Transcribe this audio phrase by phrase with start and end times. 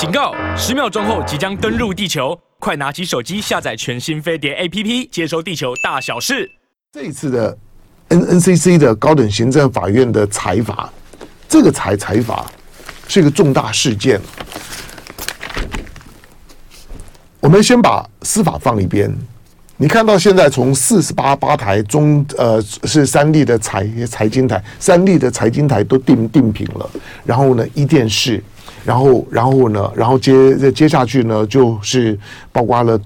[0.00, 0.34] 警告！
[0.56, 6.50] 十秒钟后即将登陆地球，快拿起手机下载全新飞碟 APP，接收地球大小事。
[6.90, 7.58] 这一次的
[8.08, 10.90] NNCC 的高等行政法院的裁罚，
[11.46, 12.50] 这个裁裁罚
[13.08, 14.18] 是一个重大事件。
[17.38, 19.14] 我们先把司法放一边。
[19.76, 26.90] 你看到现在从四十八八台中呃是三立的财财经台，三立的财经台都定定评了，
[27.22, 28.42] 然后呢一电视，
[28.84, 32.18] 然后然后呢然后接接下去呢就是
[32.52, 32.98] 包括了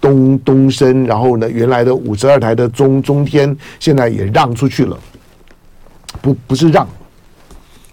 [0.00, 4.98] 东东升，然后呢原来的五十二台的中中天现在也让出去了，
[6.20, 6.88] 不不是让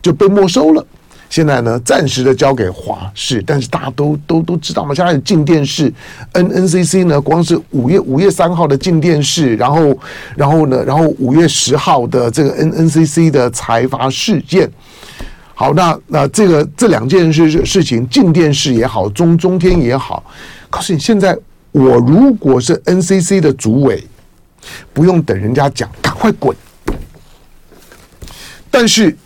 [0.02, 0.86] 就被没收了。
[1.30, 5.94] 现在呢，暂时的交给华视，但是大家都都都知道嘛，现在进电视
[6.32, 10.00] ，NNCC 呢，光是五月五月三号的进电视，然后
[10.38, 14.72] 然后呢，然后五月十号的这个 NNCC 的财阀事件，
[15.60, 20.24] 好，那那这个这两件事事情，镜电视也好，中中天也好，
[20.70, 21.36] 告诉你，现在
[21.72, 24.04] 我如果是 NCC 的主委，
[24.94, 26.56] 不用等人家讲，赶快滚。
[28.70, 29.18] 但是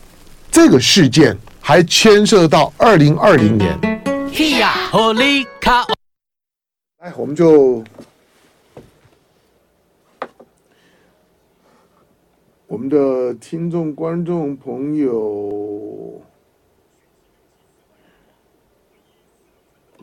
[0.50, 1.38] 这个事件。
[1.64, 3.80] 还牵涉到二零二零年。
[7.00, 7.84] 来，我们就
[12.66, 16.11] 我们的听众、观众朋友，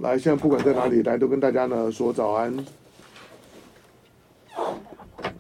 [0.00, 2.54] 来，现在不管在哪里，来都跟大家呢说早安。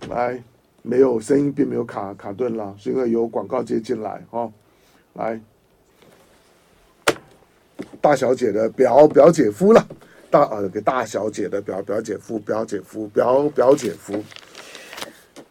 [0.08, 0.42] 来，
[0.82, 4.52] 没有声音，并没有卡卡顿了，是因为有广告接进来哦。
[5.14, 5.40] 来。
[8.00, 9.86] 大小姐的表表姐夫了，
[10.30, 14.22] 大呃给大小姐的表表姐夫表姐夫表表姐夫，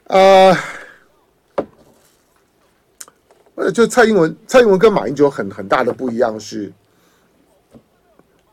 [0.05, 0.58] 啊，
[3.55, 6.71] 呃，就蔡英文蔡英文跟马英九很很大的不一样是，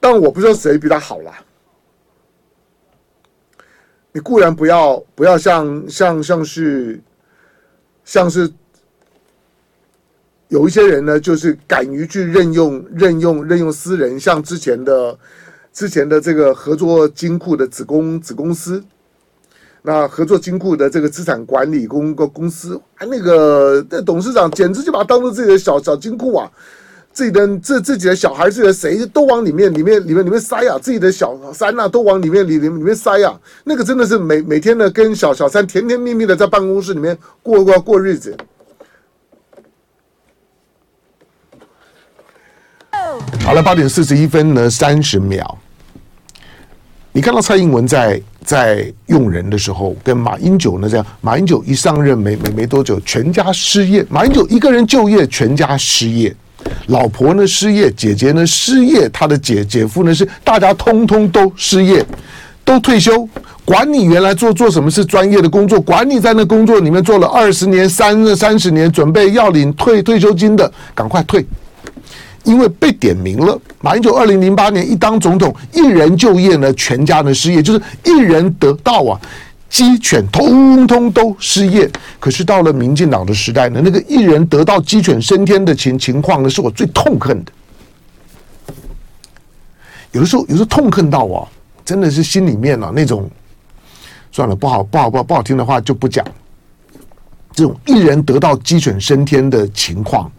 [0.04, 1.32] 但我不知道谁比他好啦。
[4.12, 7.00] 你固然不要不要像像像是
[8.04, 8.52] 像是。
[10.48, 15.18] 有一些人呢，就是敢于去任用、任用、任用私人，像之前的、
[15.72, 18.84] 之前的这个合作金库的子公子公司，
[19.82, 26.48] 那合作金库的这个资产管理公个公司，那个那董事长简直就把他当做自己的小小金库啊，
[27.14, 38.36] 自己的自自己的小孩、自己的谁都往里面、里面、里面、里面塞啊，自己的小三呐都往里面里里里面塞啊，那个真的是每每天呢跟小小三甜甜蜜蜜的在办公室里面过过过日子。
[43.44, 45.58] 好了，八点四十一分呢，三十秒。
[47.12, 56.34] 你看到蔡英文在在用人的时候，跟马英九呢这样，马英九一上任没没没多久，全家失业；马英九一个人就业，全家失业。
[56.86, 62.04] 老婆呢失业，姐姐呢失业，他的姐姐夫呢是大家通通都失业，
[62.64, 63.28] 都退休。
[63.64, 71.44] 管你原来做做什么是专业的工作，管你在那工作里面做了二十年、三三十年，准备要领退退休金的，赶快退。
[72.42, 79.18] 因为被点名了，马英九二零零八年一当总统，一人就业呢，全家呢失业，就是一人得到啊，
[79.74, 81.90] 鸡犬通通都失业。
[82.20, 87.50] 可是到了民进党的时代呢，那个一人得到鸡犬升天的情情况呢，是我最痛恨的。
[90.12, 91.48] 有的时候，有时候痛恨到我，
[91.84, 93.28] 真的是心里面啊那种，
[94.30, 96.24] 算了，不好不好不好不好听的话就不讲。
[97.52, 100.30] 这种一人得到鸡犬升天的情况。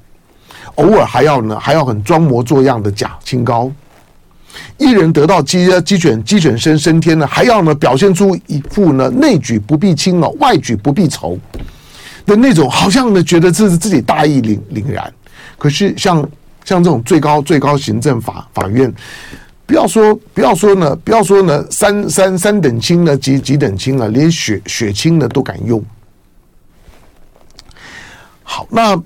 [0.75, 3.69] 偶尔还要呢，还要很装模作样的假清高，
[4.77, 11.37] 一人得到鸡鸡犬鸡犬升升天呢，还要呢表现出一副呢内举不避亲哦，外举不避仇
[12.25, 15.13] 的那种，好像呢觉得这是自己大义凛凛然。
[15.57, 16.17] 可是像
[16.63, 18.93] 像这种最高最高行政法法院，
[19.65, 25.83] 不要说不要说呢，不要说呢三三三等亲呢，几几等亲啊，连血血亲呢都敢用。
[28.43, 29.01] 好，那。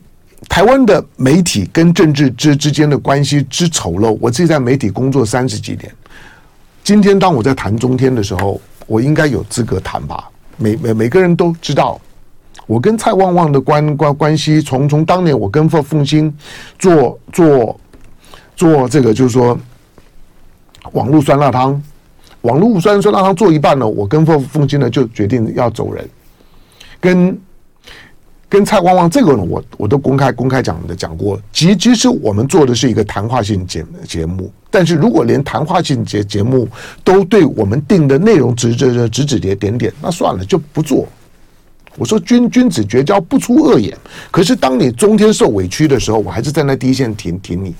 [0.49, 5.89] 台湾的媒体跟政治之之间的关系之丑陋，我自己在媒体工作三十几年。
[6.83, 10.27] 今天当我在谈中天的时候，我应该有资格谈吧？
[10.57, 12.01] 每每每个人都知道，
[12.65, 16.35] 我跟蔡旺旺的关关关系，从从当年我跟凤凤馨
[16.79, 17.79] 做做
[18.55, 19.57] 做这个，就是说
[20.93, 21.81] 网络酸辣汤，
[22.41, 26.09] 网络酸酸辣汤做一半呢，我跟凤凤馨呢就决定要走人，
[26.99, 27.39] 跟。
[28.49, 31.39] 跟蔡旺旺这个呢，我我都公开公开讲的讲过。
[31.53, 36.67] 其其实我们做的是一个谈话性节节目，但是如果连谈话性节节目
[37.03, 41.07] 都对我们定的内容指指指指点点点，那算了，就不做。
[41.95, 43.95] 我说君君子绝交不出恶言，
[44.31, 47.75] 可是当你中天受委屈的时候，我还是在那第一线挺挺你。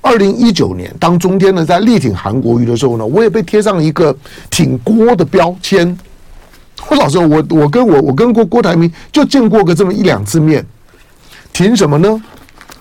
[0.00, 4.14] 二零一九年，当中天呢在力挺韩国瑜的时候呢，我也被贴上一个
[4.50, 5.96] 挺郭的标签。
[6.88, 10.64] 我老实说，我我跟我我跟郭郭台铭就见过个这么一两次面，
[11.52, 12.22] 凭什么呢？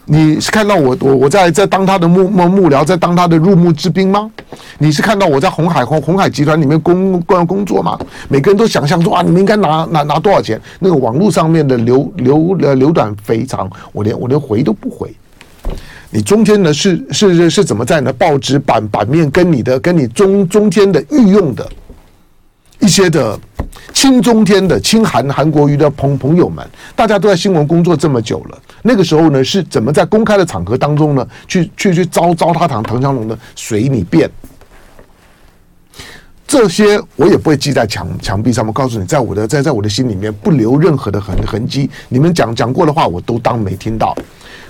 [0.06, 4.30] 你是看到我我我在在当他的幕幕幕僚，在当他的入幕之宾吗？
[4.78, 7.98] 你是看到我在红海红红海集团里面工工工作吗？
[8.28, 10.60] 每个人都想象说啊，你们应该拿拿拿多少钱？
[10.80, 15.10] 那个网络上面的流流呃流短肥长，我连我连回都不回。
[16.10, 21.66] 你中间呢是是是是怎么在你的报纸版版面跟你的跟你中中间的御用的
[22.80, 23.40] 一些的
[23.94, 33.38] 亲中天的亲韩韩国瑜的朋朋友们，大家都在新闻工作这么久了，那个时候呢是怎么在公开的场合当中呢去去去糟糟蹋唐唐湘龙呢？
[33.56, 34.30] 随你便。
[36.46, 41.90] 这些我也不会记在墙墙壁上面，告诉你，在我的在在我的心里面不留任何的痕痕迹。
[42.10, 44.16] 你们讲讲过的话，我都当没听到。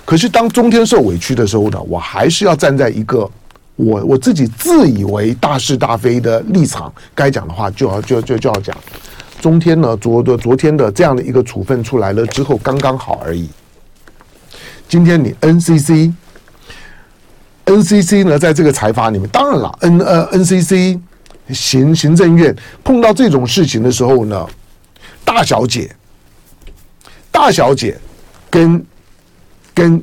[0.05, 3.29] 可是当中天受委屈的时候呢，我还是要站在一个
[3.75, 8.75] 我我自己自以为大是大非的立场，该讲的话就要就就就要讲。
[9.41, 13.49] 中天呢，昨的昨天的这样的一个处分出来了之后，刚刚好而已。
[14.87, 16.13] 今天你 NCC
[17.65, 20.99] NCC 呢，在这个财阀里面，当然了，N 呃 NCC
[21.49, 24.47] 行行政院碰到这种事情的时候呢，
[25.25, 25.95] 大小姐
[27.31, 27.97] 大小姐
[28.49, 28.85] 跟。
[29.75, 29.99] 跟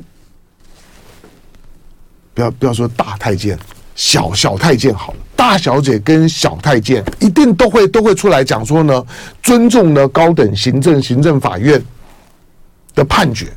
[2.33, 3.57] 不要不要说大太监，
[3.95, 5.19] 小小太监好了。
[5.35, 9.03] 大小姐跟小太监一定都会都会出来讲说呢，
[9.41, 11.81] 尊重呢高等行政行政法院
[12.93, 13.47] 的判决，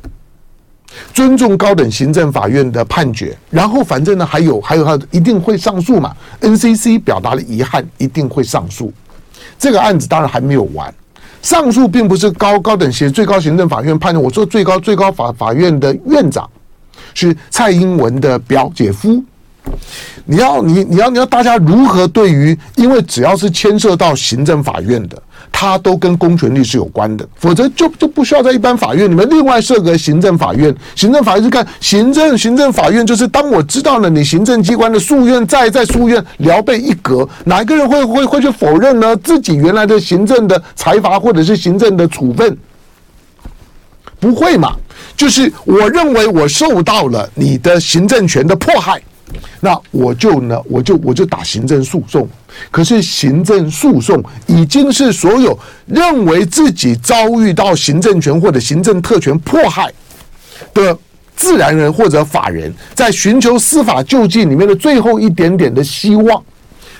[1.13, 3.37] 尊重高等行政法院的判决。
[3.51, 6.15] 然后反正呢还有还有他一定会上诉嘛。
[6.41, 8.91] NCC 表达了遗憾，一定会上诉。
[9.59, 10.93] 这个案子当然还没有完。
[11.43, 14.19] 上诉并不是高高等行最高行政法院判的。
[14.19, 16.49] 我说最高最高法法院的院长
[17.15, 19.23] 是蔡英文的表姐夫。
[20.25, 22.55] 你要你你要你要大家如何对于？
[22.75, 25.19] 因为只要是牵涉到行政法院的。
[25.57, 30.75] 它都跟公权力是有关的，否则就就不需要在一般法院里面另外设个行政法院。
[30.95, 39.15] 行政法院是看行政行政法院，就是当我知道了你行政机关的诉愿再在诉愿聊备一格，哪一个人会会会去否认呢？
[39.17, 42.57] 自己原来的行政的裁罚或者是行政的处分，
[44.19, 44.75] 不会嘛？
[45.15, 49.01] 就是我认为我受到了你的行政权的迫害。
[49.59, 52.27] 那我就呢，我就我就打行政诉讼。
[52.71, 55.57] 可是行政诉讼已经是所有
[55.87, 59.91] 认为自己遭遇到行政权或者行政特权迫害
[60.73, 60.97] 的
[61.35, 66.41] 自然人或者法人，在寻求司法救济里面的最后一点点的希望。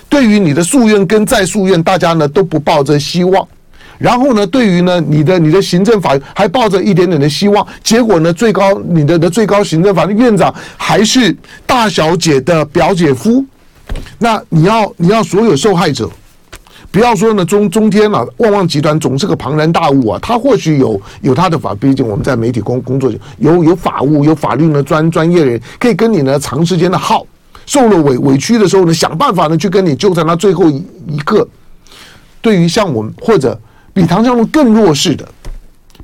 [0.08, 3.46] 对于你的诉愿跟再诉愿，大家呢都不抱着希望。
[3.98, 11.34] 然后呢，对于呢，你的你的行政法还抱着一点点的希望，结果呢，最高你的的最高行政法院院长还是
[11.66, 13.42] 大小姐的表姐夫，
[14.18, 16.10] 那你要你要所有受害者，
[16.90, 27.26] 不要说呢中中天啊，旺旺集团总是个庞然大物啊，他或许有有他的法，毕竟我们在媒体工工作有有法务有法律的专专业人可以跟你呢长时间的耗，
[27.64, 31.48] 受了委委屈的时候呢，想办法呢去跟你纠缠到最后一一刻。
[32.42, 33.58] 对于像我们或者。
[33.96, 35.26] 比唐湘龙更弱势的，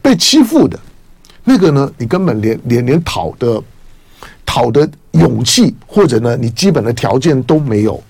[0.00, 0.80] 被欺负的，
[1.44, 1.92] 那个呢？
[1.98, 3.62] 你根本连连连讨的
[4.46, 8.02] 讨的勇气，或者呢，你基本的条件都没有。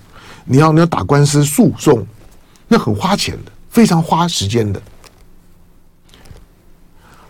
[0.45, 2.07] 你要你要打官司诉讼，
[2.69, 4.81] 那很花钱的，非常花时间的。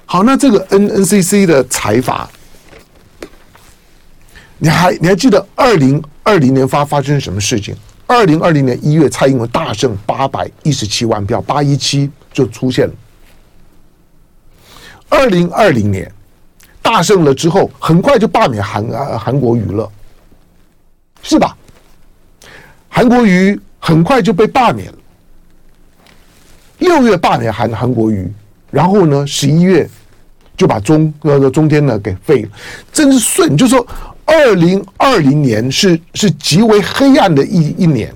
[0.05, 2.29] 好，那这个 N N C C 的财阀，
[4.59, 7.75] 你还你还记得二零二零年发发生什么事情？
[8.12, 12.11] 二零二零年一月，蔡英文大胜八百一十七万票，八一七。
[12.35, 12.95] 就出现了。
[15.11, 16.11] 二零二零年
[16.81, 19.87] 大胜了之后，很快就罢免韩啊韩国瑜了，
[21.23, 21.54] 是吧？
[22.88, 24.99] 韩国瑜很快就被罢免了。
[26.78, 28.33] 六月罢免韩韩国瑜，
[28.71, 29.87] 然后呢，十一月
[30.57, 32.50] 就把中那个中天呢给废了，
[32.90, 33.54] 真是顺。
[33.59, 33.87] 就说，
[34.33, 38.12] 二零二零年是是极为黑暗的一一年，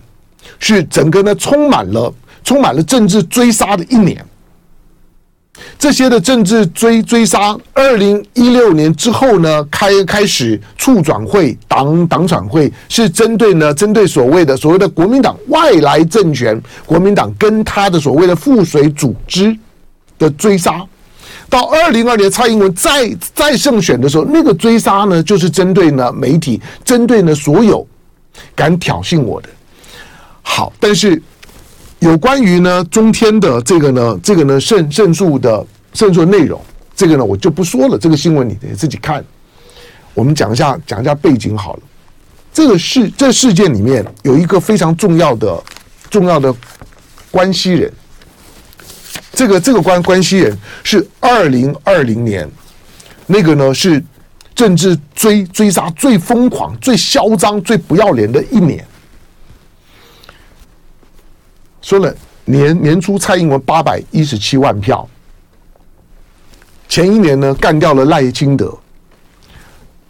[0.59, 2.13] 是整个呢充满了。
[2.47, 4.25] 充满了政治追杀的一年，
[5.77, 19.59] 这些的政治追追杀，二零一六年之后呢，开开始促转会、党党转会，是针对呢，针对所谓的所谓的国民党外来政权，国民党跟他的所谓的附属组织
[20.17, 20.87] 的追杀。
[21.49, 27.87] 到二零二年蔡英文再再胜选的时候，那个追杀呢，就是针对呢媒体，针对呢所有
[28.55, 29.49] 敢挑衅我的。
[30.43, 31.23] 好，但是。
[32.01, 36.61] 有关于呢中天的这个呢这个呢胜胜诉的胜诉内容，
[36.95, 37.99] 这个呢我就不说了。
[37.99, 39.25] 这个新闻你得自己看。
[40.13, 41.81] 我们讲一下讲一下背景好了。
[42.53, 45.65] 这个事这事件里面有一个非常重要的
[46.11, 46.55] 重要的
[47.31, 47.91] 关系人，
[49.33, 52.49] 这个这个关关系人是二零二零年
[53.27, 54.03] 那个呢是
[54.55, 58.85] 政治追追杀最疯狂、最嚣张、最不要脸的一年。
[61.83, 65.09] 说了年年初蔡英文八百一十七万票，
[66.89, 68.77] 前一年呢干掉了赖清德。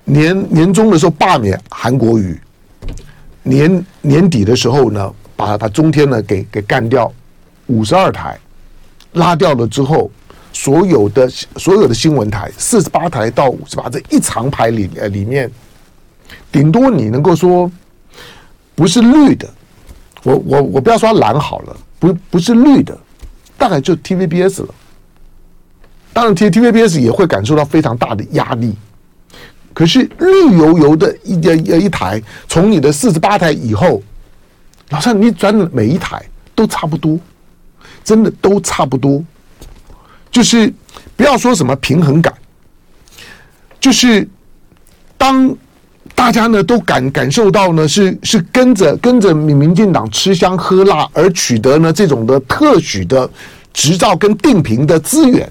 [0.04, 2.40] 年年中的时候罢免韩国瑜，
[3.42, 7.12] 年年底的时候呢，把把中天呢给给干掉，
[7.66, 8.38] 五十二台
[9.16, 10.10] 拉掉了之后，
[10.52, 15.50] 所有的所有的新闻台四十八台到五十八这一长排里呃里面，
[16.50, 17.70] 顶多你能够说
[18.74, 19.48] 不是绿的，
[20.22, 22.96] 我我我不要说蓝好了，不不是绿的，
[23.58, 24.74] 大概就 TVBS 了。
[26.12, 28.74] 当然 T TVBS 也会感受到非常大的压力。
[29.74, 34.02] 可是绿油油的一一一台，从你的四十八台以后，
[34.88, 37.18] 老实你转每一台都差不多，
[38.06, 39.22] 真的都差不多。
[40.30, 40.72] 就是
[41.14, 42.32] 不要说什么平衡感，
[43.78, 44.26] 就是
[45.18, 45.54] 当
[46.14, 53.28] 大家呢都感感受到呢是是跟着跟着民民进党吃香喝辣而取得呢这种的特许的
[53.74, 55.46] 执照跟定评的资源，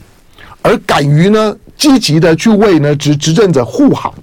[0.63, 1.55] 而敢于呢。
[1.77, 4.13] 积极的去为呢执执政者护航，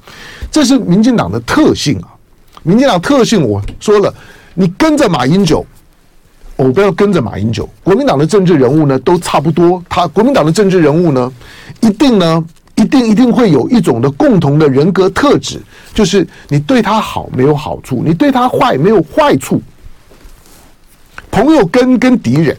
[0.51, 2.09] 这是民进党的特性啊！
[2.63, 4.13] 民进党特性，我说了，
[4.55, 5.63] 你跟着马英九，
[6.57, 7.69] 我不要跟着马英九。
[7.83, 9.83] 国民党的政治人物呢，都差不多。
[9.89, 11.33] 他国民党的政治人物呢，
[11.81, 12.45] 一定呢，
[12.77, 15.61] 一定一定会有一种的共同的人格特质，
[15.93, 19.61] 就是你对他好没有好处，你对他坏没有坏处。
[21.31, 22.57] 朋友跟跟敌人，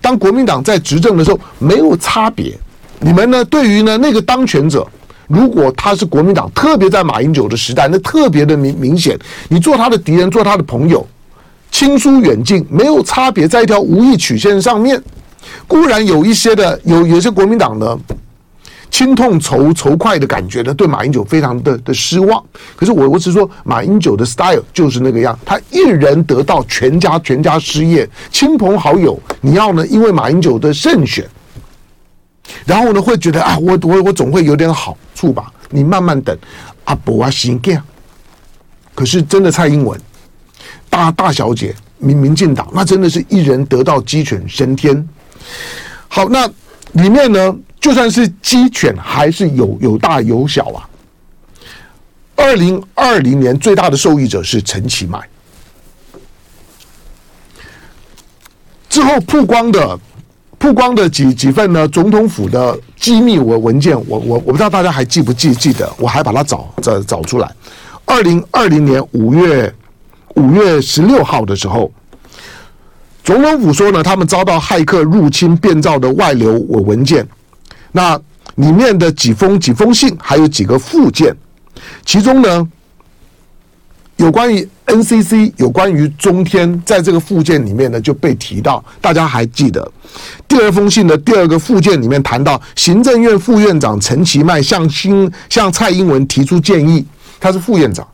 [0.00, 2.56] 当国民党在执政的时候，没有差别。
[3.00, 3.42] 你们呢？
[3.46, 4.86] 对于呢那个当权者，
[5.26, 9.18] 如果他是国民党，特别在马英九的时代，那特别的明明显。
[9.48, 11.06] 你做他的敌人，做他的朋友，
[11.70, 15.02] 亲疏远近没有差别，在一条无意曲线上面，
[15.66, 17.98] 固然有一些的有有些国民党呢，
[18.90, 22.42] 亲痛仇仇快的感觉呢，对马英九非常的的失望。
[22.76, 31.26] 可是我我只是说，马英九的 style 就是那个样，他一人得到，全家全家失业，亲朋好友你要呢，因为马英九的胜选。
[32.66, 35.52] 然后呢，会觉得啊，我我我总会有点好处吧？
[35.70, 36.36] 你慢慢等，
[36.84, 37.82] 啊不啊行这样。
[38.92, 39.98] 可是真的蔡英文
[40.90, 45.08] 大大小姐民民进党，那真的是一人得道鸡犬升天。
[46.08, 46.46] 好，那
[46.92, 50.88] 里面呢，就算是鸡犬，还是有有大有小啊。
[52.36, 55.18] 二零二零年最大的受益者是陈其迈，
[58.88, 59.98] 之后曝光的。
[60.58, 61.88] 曝光的几几份呢？
[61.88, 65.90] 总统府的机密文文件，我我我不知道大家还记不记记得？
[65.96, 67.50] 我还把它找找找出来。
[68.04, 69.74] 二零二零年五月
[70.36, 71.92] 五月十六号的时候，
[73.22, 77.26] 总统府说呢，他们遭到骇客入侵变造的外流文文件，
[77.92, 78.20] 那
[78.56, 81.34] 里面的几封几封信，还有几个附件，
[82.04, 82.68] 其中呢。
[84.16, 89.90] 有关于 NCC，有关于中天，在这个附件里面呢就被提到，大家还记得。
[90.46, 97.02] 第二封信的第二个附件里面谈到，行政院副院长陈其迈向新向蔡英文提出建议，
[97.40, 98.06] 他是副院长。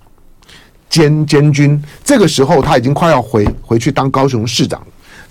[0.88, 4.80] 兼监军，这个时候他已经快要回回去当高雄市长，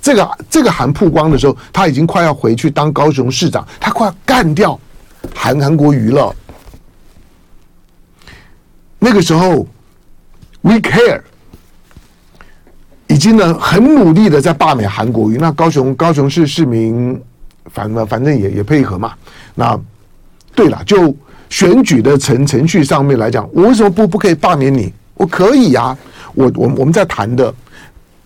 [0.02, 4.80] 这个这个韩曝光的时候，他已经快要回去当高雄市长，他快要干掉
[5.34, 6.36] 韩韩国瑜了，
[9.00, 9.68] 那个时候。
[10.68, 11.22] We care，
[13.06, 15.38] 已经呢很努力的在罢免韩国瑜。
[15.38, 17.22] 那高雄高雄市市民，
[17.66, 19.14] 反正反正也也配合嘛。
[19.54, 19.80] 那
[20.56, 21.16] 对了，就
[21.52, 24.92] 选举的程程序上面来讲，我为什么不不可以罢免你？
[25.16, 25.98] 我可以、啊。
[26.34, 27.54] 我我我们在谈的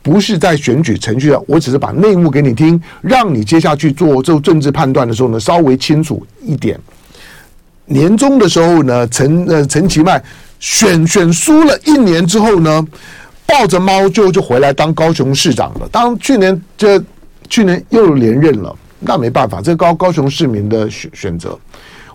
[0.02, 6.80] 不是在选举程序上，我只是把内幕给你听，让你接下去做这政治判断的时候呢稍微清楚一点。
[7.86, 10.22] 年终的时候呢，陈呃陈其迈。
[10.60, 12.86] 选选输了一年之后呢，
[13.46, 15.88] 抱着猫就就回来当高雄市长了。
[15.90, 17.02] 当去年这
[17.48, 21.58] 去年又连任了，那没办法，这高高雄市民的选选择。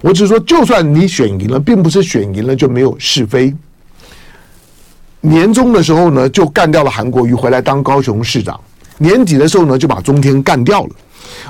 [0.02, 3.54] 我只是说，就算你选赢了，并不是选赢了就没有是非。
[5.24, 8.60] 年终的时候呢，就干掉了韩国瑜，回来当高雄市长。
[8.98, 10.90] 年底的时候呢，就把中天干掉了。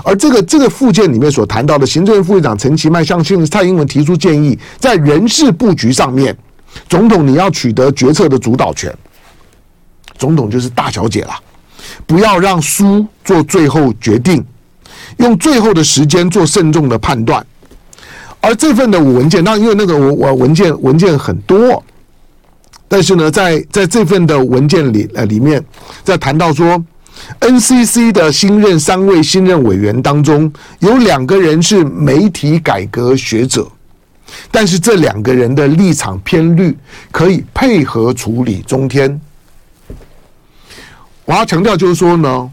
[0.04, 6.36] 而这个这个附件里面所谈到的，行政院副院长陈其迈向蔡英文提出建议，在人事布局上面。
[6.88, 8.92] 总统，你要取得决策的主导权。
[10.16, 11.32] 总统就是大小姐了，
[12.06, 14.44] 不要让书做最后决定，
[15.18, 17.44] 用最后的时间做慎重的判断。
[18.40, 21.82] 而这份的文件，那因为那个我我文件文件很多，
[22.86, 25.64] 但是呢，在在这份的文件里呃里面，
[26.04, 26.80] 在谈到说
[27.40, 33.66] ，NCC 的新任三位新任委员当中，有两个人是媒体改革学者，
[34.50, 36.76] 但是这两个人的立场偏绿，
[37.10, 39.20] 可以配合处理中天。
[41.24, 42.50] 我要强调就是说呢，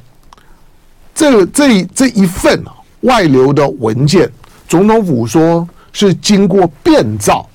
[1.13, 2.63] 这这这一份
[3.01, 4.31] 外流的文件，
[4.67, 7.47] 总统府说是经过变造、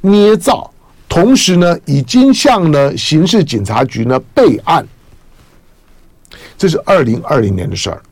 [0.00, 0.70] 捏造。
[1.14, 4.84] 同时呢，已经向呢刑事警察局呢备案，
[6.58, 8.02] 这是二零二零年的事儿。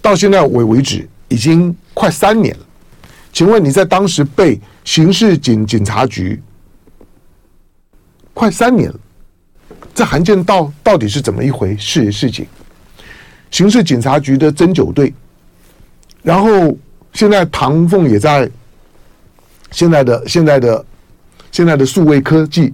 [0.00, 2.64] 到现在为为止，已经快三年了。
[3.32, 6.40] 请问你在当时被刑事警警察局
[8.32, 9.00] 快三年了，
[9.92, 12.46] 这函件到到底是怎么一回事事情？
[13.50, 15.12] 刑事警察局的侦九队，
[16.22, 16.78] 然后
[17.12, 18.48] 现在唐凤也在
[19.72, 20.86] 现在的现在的。
[21.52, 22.72] 现在的数位科技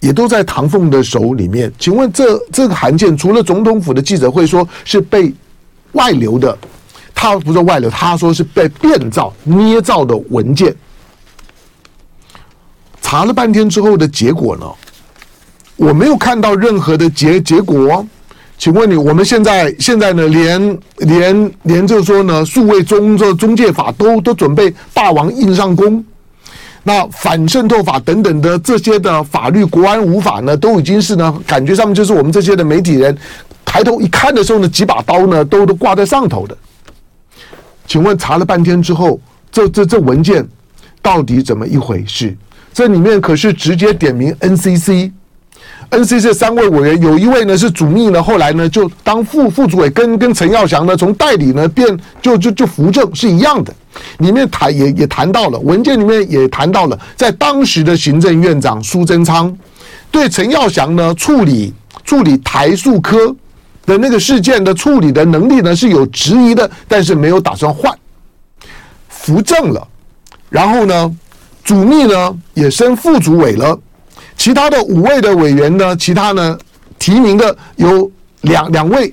[0.00, 1.72] 也都在唐凤的手里面。
[1.78, 5.32] 请问这这个函件，除了总统府的记者会说是被
[5.92, 6.56] 外流的，
[7.14, 10.74] 他不是外流，他说是被变造、捏造的文件。
[13.00, 14.66] 查了半天之后的结果呢？
[15.76, 18.06] 我没有看到任何的结结果。
[18.56, 26.04] 请问你，我们现在现在呢，连连连就是说呢，数位中这中介法都都准备霸王硬上弓。
[26.86, 33.16] 那反渗透法等等的这些的法律，国安无法呢，都已经是呢，感觉上面就是我们这些的媒体人
[33.64, 36.56] 抬头一看的时候呢，几把刀呢都都挂在上头的。
[37.86, 39.18] 请问查了半天之后，
[39.50, 40.46] 这这这文件
[41.00, 42.36] 到底怎么一回事？
[42.72, 45.10] 这里面可是直接点名 NCC。
[45.96, 53.72] NCC 三位委员有一位呢是主秘呢，后来呢就当副副主委，跟跟陈耀祥呢从代理呢变就就就扶正是一样的。
[54.18, 59.56] 里面谈也也谈到了文件里面也谈到了，在当时的行政院长苏贞昌
[60.10, 61.72] 对陈耀祥呢处理
[62.02, 63.32] 处理台塑科
[63.86, 67.96] 的那个事件的处理的能力呢是有质疑的，但是没有打算换，
[69.08, 69.86] 扶正了，
[70.50, 71.16] 然后呢
[71.62, 73.78] 主秘呢也升副主委了。
[74.44, 75.96] 其他的五位的委员呢？
[75.96, 76.58] 其他呢？
[76.98, 78.10] 提名的有
[78.42, 79.10] 两两位，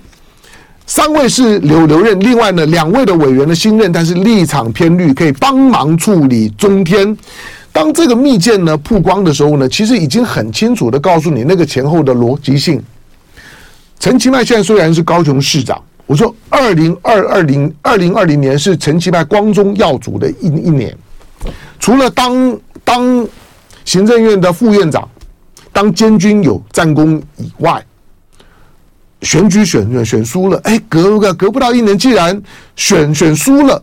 [0.86, 7.18] 三位是留留任，另外呢两位的委员的新任，但是立场偏绿，可以帮忙处理中天。
[7.72, 12.84] 当这个密件呢曝光的时候呢，其实已经很清楚的告诉你那个前后的逻辑性。
[14.02, 20.94] 陈其迈现在虽然是高雄市长，我说二零二二零二零二零年是陈其迈光宗耀祖的一一年，
[21.80, 23.26] 除了当当。
[23.84, 25.10] 行政院的副院长
[25.74, 27.84] 当监军有战功以外，
[29.22, 32.42] 选举选选选输了，哎，隔个隔不到一年，既然
[32.76, 33.82] 选选输了，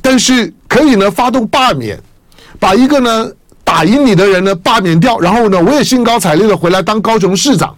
[0.00, 2.00] 但是可以呢发动罢免，
[2.58, 3.30] 把一个呢
[3.62, 7.76] 打赢你的人呢罢免掉，然后呢我也兴高采烈的回来当高雄市长。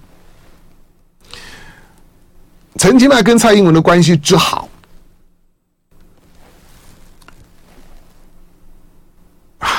[2.78, 4.68] 陈其迈跟蔡英文的关系之好。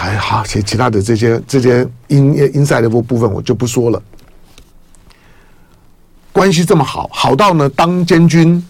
[0.07, 4.01] 还好，其其他的这些这些 in inside 的部部分我就不说了。
[6.31, 8.63] 关系这么好，好到呢当监军，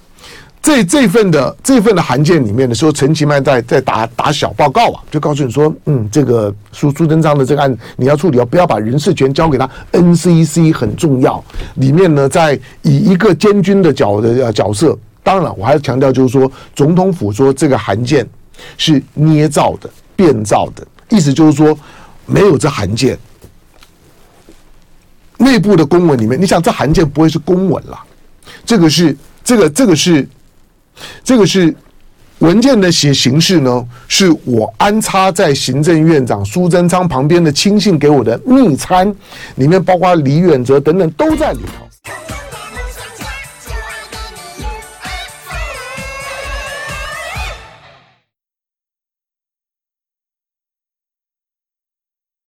[0.62, 11.44] 这这份的这份的函件里面的时候，陈其迈在在打打小报告啊，就告诉你说，嗯，这个苏苏贞昌的这个案你要处理，不要把人事权交给他，NCC 很重要。
[11.76, 18.28] 里面呢，在以一个监军的角的角色，当然我还是强调，就是说总统府说这个函件
[18.78, 20.88] 是捏造的、变造的。
[21.10, 21.78] 意思就是说，
[22.26, 23.18] 没有这函件，
[25.38, 28.04] 内部的公文里面，你想这函件不会是公文啦，
[28.66, 30.28] 这个是这个这个是
[31.24, 31.74] 这个是
[32.40, 39.08] 文件的写形式呢，是我安插在行政院长苏贞昌旁边的亲信给我的密参，
[39.56, 41.87] 里面包括李远哲等等都在里头。